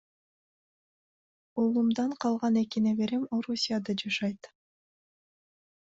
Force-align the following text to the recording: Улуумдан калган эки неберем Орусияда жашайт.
Улуумдан 1.63 2.11
калган 2.25 2.59
эки 2.63 2.85
неберем 2.87 3.23
Орусияда 3.39 3.93
жашайт. 4.05 4.55